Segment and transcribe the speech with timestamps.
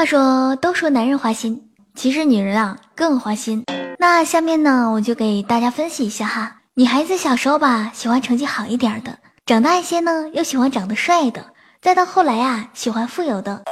[0.00, 1.62] 话说，都说男人花心，
[1.94, 3.62] 其实女人啊更花心。
[3.98, 6.56] 那下面呢，我就给大家分析一下哈。
[6.72, 9.12] 女孩子小时候吧，喜欢成绩好一点的；
[9.44, 11.42] 长大一些呢，又喜欢长得帅的；
[11.82, 13.62] 再到后来啊，喜欢富有的。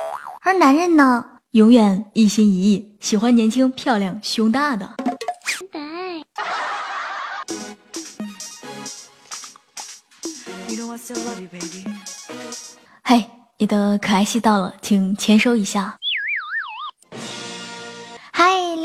[0.43, 4.87] 而男人呢，永远一心一意喜欢年轻、漂亮、胸大的。
[13.03, 13.24] 嘿，
[13.56, 15.97] 你的可爱戏到了，请签收一下。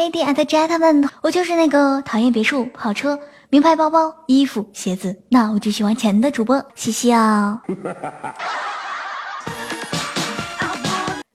[0.03, 3.17] ，Lady and Gentlemen，我就是那个讨厌别墅、跑车、
[3.49, 7.61] 名牌包包、衣服、鞋子，那我就喜欢钱的主播西西啊。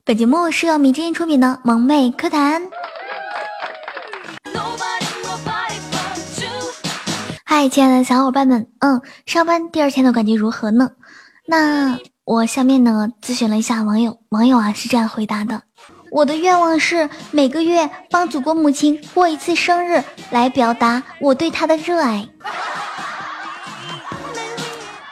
[0.05, 2.61] 本节目是由米之音出品的萌妹课堂。
[7.43, 10.91] 嗨，亲爱的小伙伴们，嗯，上班第二天的感觉如何呢？
[11.47, 15.63] 那我下面呢咨询了一下网友，网友啊是这样回答的：
[16.11, 22.27] 我的愿望是每个月帮祖国母亲过一次生日，来表达我对她的热爱。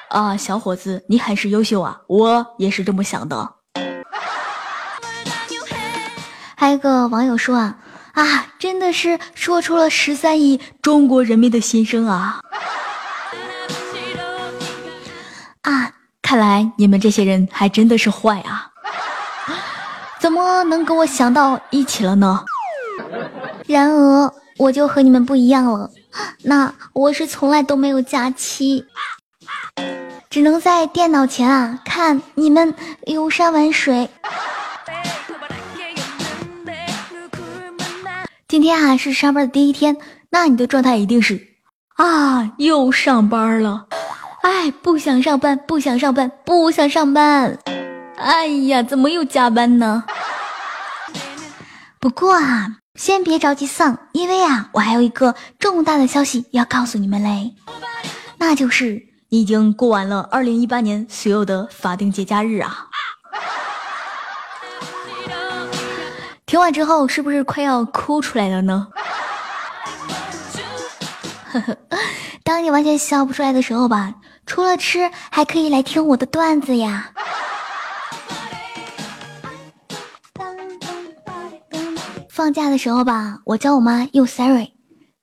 [0.09, 3.53] 啊，小伙子，你很是优秀啊，我也是这么想的。
[6.55, 7.77] 还有个网友说啊。
[8.13, 12.39] 啊，真的是说出了十三亿中国人民的心声啊！
[15.61, 15.91] 啊，
[16.23, 18.71] 看来你们这些人还真的是坏啊！
[20.19, 22.43] 怎么能跟我想到一起了呢？
[23.67, 25.89] 然而，我就和你们不一样了，
[26.43, 28.85] 那我是从来都没有假期，
[30.29, 32.73] 只能在电脑前啊看你们
[33.05, 34.09] 游山玩水。
[38.47, 39.97] 今天啊是上班的第一天，
[40.29, 41.39] 那你的状态一定是
[41.95, 43.87] 啊又上班了，
[44.41, 47.59] 哎不想上班，不想上班，不想上班，
[48.17, 50.03] 哎呀怎么又加班呢？
[51.99, 57.53] 不过啊，先别着急丧，因为啊我还有一个重大的消息要告诉你们嘞，
[58.37, 62.87] 那就是你已经过完了二零一八年所有的法定节假日啊。
[66.45, 68.87] 听完之后，是不是快要哭出来了呢？
[71.51, 71.77] 呵呵，
[72.43, 74.13] 当你完全笑不出来的时候吧，
[74.45, 77.11] 除了吃，还可以来听我的段子呀。
[82.37, 84.69] 放假的时候吧，我教我妈用 Siri。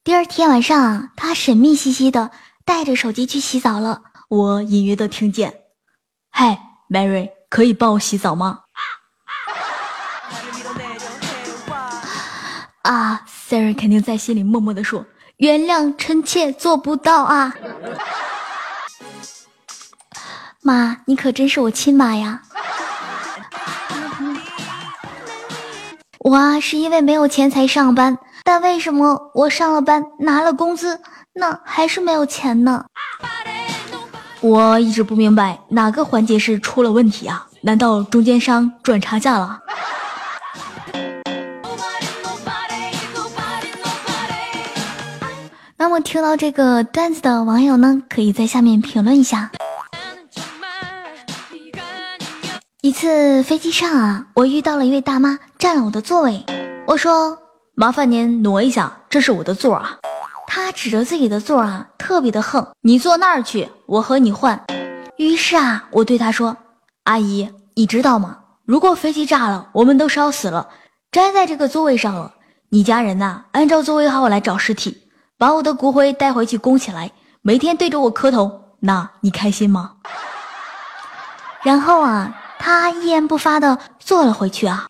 [0.03, 2.33] 第二天晚上，她神秘兮兮的
[2.65, 4.03] 带着手机去洗澡了。
[4.29, 5.61] 我隐约的听见
[6.35, 6.59] ：“嗨
[6.91, 8.63] ，Mary，可以帮我洗澡吗？”
[12.83, 15.07] 啊，Siri 肯定在心里默默的说
[15.39, 17.55] ：“原谅臣妾做不到啊。”
[20.63, 22.43] 妈，你可真是我亲妈呀！
[26.25, 30.99] 我啊，是因为没有钱才上班，但为什么我上了班拿了工资，
[31.35, 32.87] 那还是没有钱呢？
[34.41, 37.47] 我一直不明白哪个环节是出了问题啊？
[37.61, 39.61] 难道中间商赚差价了？
[45.77, 49.51] 那么听到这个段子的网友呢，可以在下面评论一下。
[52.95, 56.47] 次飞机上啊，我遇到了一位大妈占了我的座位，
[56.87, 57.37] 我说
[57.75, 59.99] ：“麻烦您挪一下，这是我的座啊。”
[60.47, 64.65] 她指着自己的座啊，特别的横：“你坐那儿去，我和你换。”
[65.19, 66.57] 于是啊，我对她说
[67.03, 68.39] ：“阿姨，你知道吗？
[68.65, 70.69] 如果飞机炸了，我们都烧死了，
[71.11, 72.33] 粘在这个座位上了，
[72.69, 75.03] 你家人呐，按照座位号来找尸体。”
[75.37, 77.11] 把我的骨灰带回去供起来，
[77.43, 79.95] 每天对着我磕头，那你开心吗？
[81.65, 82.33] 然后啊，
[82.67, 84.87] 他一言不发的坐了回去啊，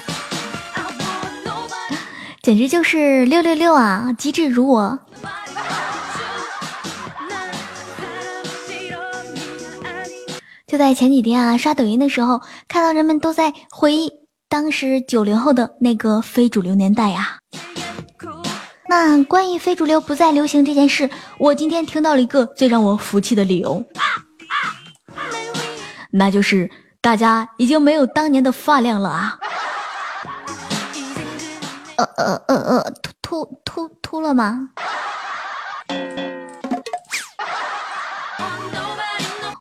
[2.40, 4.98] 简直就是六六六啊，机智如我。
[10.66, 14.10] 就在前几天啊，刷抖音的时候，看到人们都在回忆
[14.48, 17.40] 当时九零后的那个非主流年代呀。
[18.88, 23.84] 那关于非主流不再流行这件事，我今天听到了一个最让我服气的理由，
[26.10, 26.70] 那就是
[27.00, 29.38] 大家已经没有当年的发量了啊！
[31.96, 34.68] 呃呃呃呃，秃秃秃秃了吗？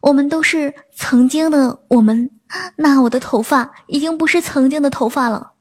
[0.02, 2.30] 我们都是曾经的我们，
[2.76, 5.52] 那我的头发已经不是曾经的头发了。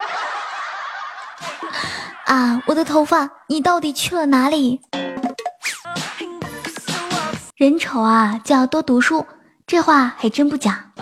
[2.26, 4.80] 啊，我的头发，你到底去了哪里？
[7.56, 9.24] 人丑啊，就要多读书，
[9.66, 10.92] 这话还真不假。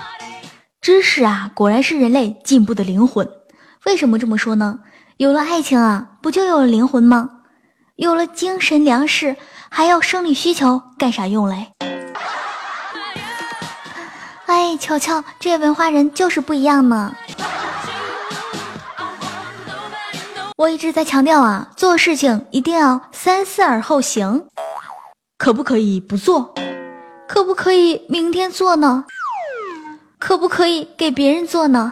[0.80, 3.28] 知识啊，果然是人类进步的灵魂。
[3.84, 4.78] 为什么这么说呢？
[5.16, 7.28] 有了爱情啊，不就有了灵魂吗？
[7.96, 9.36] 有了精神粮食，
[9.68, 11.72] 还要生理需求，干啥用嘞？
[14.46, 17.14] 哎，瞧瞧，这文化人就是不一样呢。
[20.56, 24.46] 我一直在强调啊，做事情一定要三思而后行。
[25.36, 26.54] 可不可以不做？
[27.32, 29.06] 可不可以明天做呢？
[30.18, 31.90] 可不可以给别人做呢？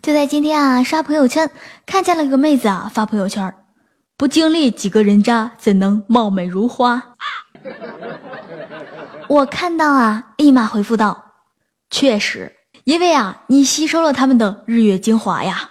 [0.00, 1.50] 就在今天啊，刷朋友圈
[1.84, 3.54] 看见了个妹子啊，发朋友圈，
[4.16, 7.02] 不经历几个人渣，怎能貌美如花？
[9.28, 11.22] 我看到啊，立马回复道：
[11.90, 12.50] 确实，
[12.84, 15.68] 因为啊，你吸收了他们的日月精华呀。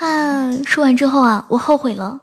[0.00, 2.20] 啊，说完之后啊，我后悔了，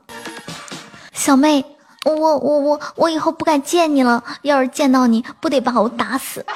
[1.26, 1.64] 小妹，
[2.04, 6.46] 我我我我以后不敢见你了，要是见到你，不得把我打死。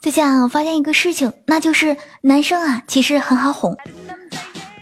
[0.00, 3.76] 最近啊，我发现一个事情，那就是男生啊，其实很好哄。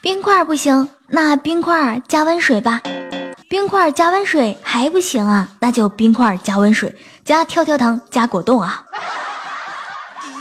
[0.03, 2.83] 冰块不行，那冰块加温水吧。
[3.49, 6.95] 冰块加温水还不行啊，那就冰块加温水
[7.25, 8.85] 加跳跳糖加果冻啊。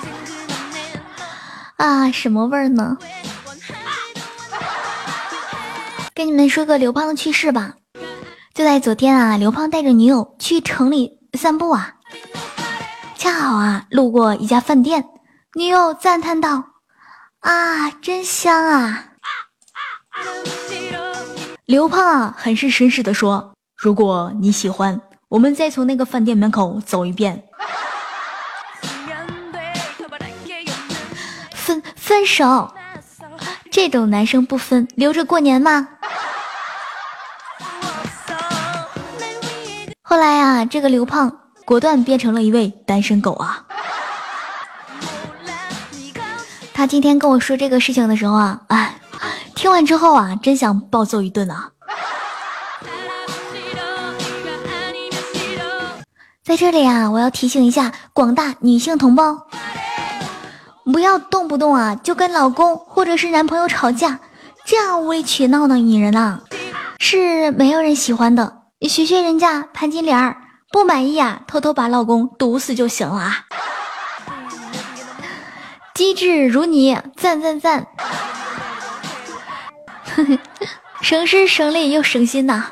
[1.80, 2.98] 啊，什么味儿呢？
[6.16, 7.74] 跟你们说个刘胖的趣事吧。
[8.54, 11.96] 就在昨天啊，刘胖带着女友去城里散步啊。
[13.18, 15.04] 恰好啊，路过一家饭店，
[15.56, 16.64] 女友赞叹道
[17.44, 19.08] ：“啊，真香啊！”
[21.68, 27.44] 刘胖啊，很是绅士的说：“如果你喜欢，我们再从那个饭店门口走一遍。”
[31.52, 32.74] 分分手，
[33.70, 35.90] 这种男生不分，留着过年吗？
[40.16, 41.30] 后来啊，这个刘胖。
[41.66, 43.66] 果断变成了一位单身狗啊！
[46.74, 48.96] 他今天跟我说这个事情的时候啊，哎，
[49.56, 51.70] 听完之后啊，真想暴揍一顿啊！
[56.46, 59.48] 在这里啊，我要提醒一下广大女性同胞，
[60.94, 64.18] 不要动不动啊就跟老公或者是男朋友吵架，
[64.64, 66.40] 这样无理取闹的女人啊，
[67.00, 68.62] 是没有人喜欢的。
[68.88, 70.38] 学学人家潘金莲儿。
[70.72, 73.46] 不满意啊，偷偷把老公毒死就行了啊！
[75.94, 77.88] 机智如你，赞赞赞！
[81.02, 82.66] 省时省力又省心呐！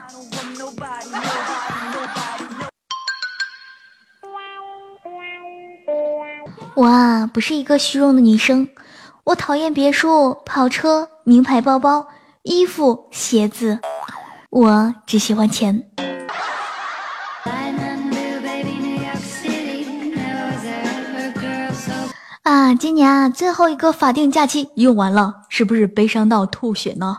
[6.75, 8.67] 我啊，不是一个虚荣的女生，
[9.23, 12.05] 我讨厌别墅、跑车、名牌包包、
[12.41, 13.79] 衣服、鞋子，
[14.53, 15.83] 我只喜欢钱。
[22.43, 27.17] 啊，今年啊最后一个法定假期用完了，是不是悲伤到吐血呢？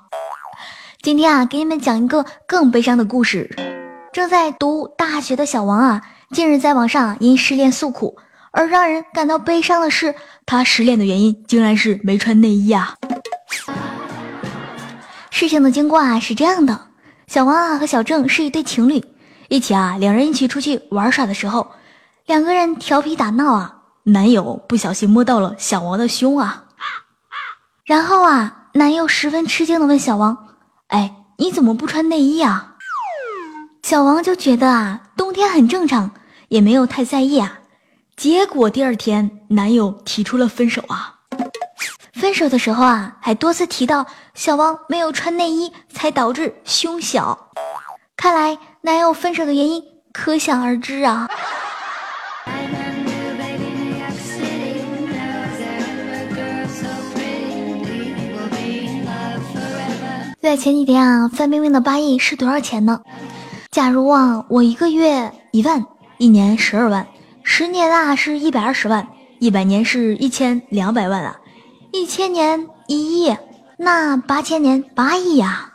[1.03, 3.51] 今天啊，给你们讲一个更悲伤的故事。
[4.13, 8.17] 正在读大学的小王啊，近日在网上因失恋诉苦，
[8.53, 10.15] 而让人感到悲伤的是，
[10.47, 12.95] 他失恋的原因竟然是没穿内衣啊。
[15.31, 16.81] 事情的经过啊是这样的：
[17.35, 19.05] 小王啊和小郑是一对情侣，
[19.49, 21.69] 一起啊两人一起出去玩耍的时候，
[22.27, 23.77] 两个人调皮打闹啊。
[24.05, 26.67] 男友不小心摸到了小王的胸啊，
[27.85, 30.47] 然后啊，男友十分吃惊的问小王
[30.87, 32.77] ：“哎，你怎么不穿内衣啊？”
[33.83, 36.13] 小王就觉得啊，冬天很正常，
[36.47, 37.59] 也没有太在意啊。
[38.17, 41.17] 结果第二天，男友提出了分手啊。
[42.25, 47.51] 分手的时候啊，还多次提到小王没有穿内衣才导致胸小。
[48.17, 51.29] 看来男友分手的原因可想而知啊。
[60.41, 63.03] 在前几天啊，范冰冰的八亿是多少钱呢？
[63.71, 65.85] 假如啊，我一个月一万，
[66.17, 67.07] 一年十二万，
[67.43, 69.07] 十年啊是一百二十万，
[69.41, 71.37] 一百年是一千两百万啊，
[71.95, 73.37] 一千年一亿，
[73.77, 75.71] 那八千年八亿呀。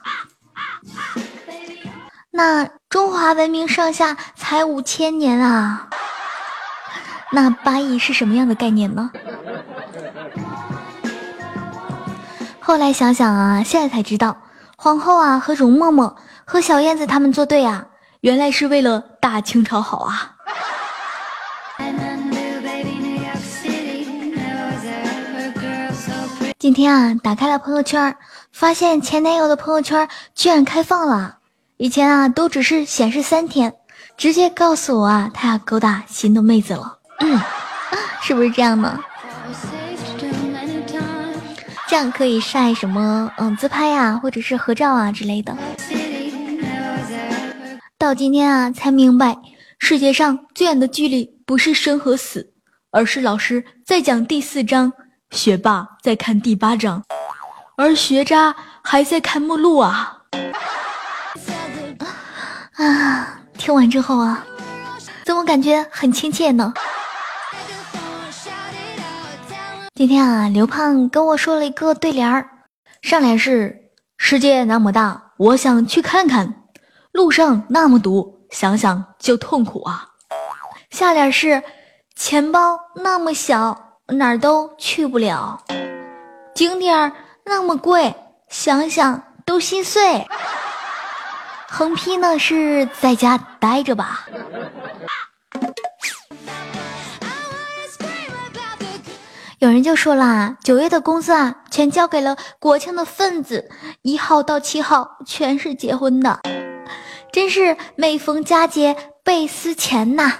[2.29, 5.87] 那中华文明上下才五千年啊，
[7.31, 9.09] 那八亿是什么样的概念呢？
[12.59, 14.35] 后来想想啊，现在才知道。
[14.75, 17.87] 皇后啊，和容嬷嬷和小燕子他们作对啊，
[18.19, 20.35] 原来是为了大清朝好啊！
[26.59, 28.13] 今天啊，打开了朋友圈，
[28.51, 31.37] 发现前男友的朋友圈居然开放了。
[31.77, 33.73] 以前啊，都只是显示三天，
[34.17, 36.97] 直接告诉我啊，他要勾搭新的妹子了。
[37.21, 37.39] 嗯，
[38.21, 38.99] 是不是这样呢？
[41.87, 45.55] 这样可以晒什么嗯自拍呀，或者是合照啊之类的。
[47.97, 49.33] 到今天啊，才明白
[49.77, 52.51] 世界上最远的距离不是生和死，
[52.91, 54.91] 而是老师在讲第四章，
[55.31, 57.03] 学霸在看第八章，
[57.77, 60.17] 而学渣还在看目录啊！
[62.73, 64.43] 啊，听完之后啊，
[65.23, 66.73] 怎么感觉很亲切呢？
[69.95, 72.49] 今天啊，刘胖跟我说了一个对联儿，
[73.01, 76.63] 上联是“世界那么大，我想去看看”，
[77.13, 80.07] 路上那么堵，想想就痛苦啊。
[80.89, 81.61] 下联是
[82.15, 85.61] “钱包那么小，哪儿都去不了”，
[86.55, 87.11] 景点
[87.45, 88.13] 那么贵，
[88.49, 90.25] 想想都心碎。
[91.67, 94.25] 横批呢是在家待着吧。
[99.59, 103.69] 有人就说啦，九月的工资啊，全交给了国庆的份子，
[104.01, 106.39] 一号到七号全是结婚的，
[107.31, 110.37] 真是每逢佳节倍思钱呐。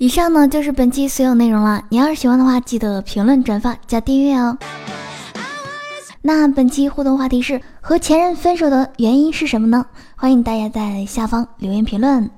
[0.00, 4.56] 以上呢就是本期所有内容了，你要是喜欢的话，记得评论、转发、加订阅哦。
[6.22, 9.84] 那本期互动话题是和前任分手的原因是什么呢？
[10.14, 12.30] 欢迎大家在下方留言评论。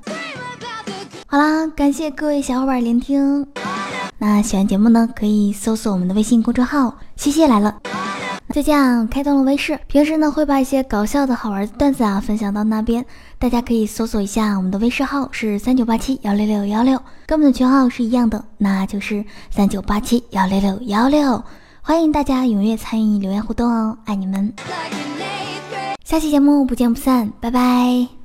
[1.26, 3.46] 好啦，感谢各位小伙伴聆听。
[4.16, 7.76] 那喜欢节目呢，可以搜索我们的微信公众号“西西来了”。
[8.52, 13.04] 最近啊，开通了微视，平时呢会把一些搞笑的好玩的段子啊分享到那边，
[13.38, 21.42] 大家可以搜索一下我们的微视号是三九八七幺六六幺六，跟我们的群号是一样的，那就是三九八七幺六六幺六。
[21.80, 24.52] 欢迎大家踊跃参与留言互动哦，爱你们！
[26.04, 28.19] 下期节目不见不散，拜拜。